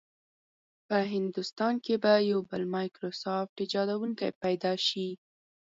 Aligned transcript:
په 0.87 0.97
هندوستان 1.13 1.73
کې 1.85 1.95
به 2.03 2.13
یو 2.31 2.39
بل 2.49 2.63
مایکروسافټ 2.75 3.53
ایجادونکی 3.61 4.29
پیدا 4.43 4.73
شي. 4.87 5.09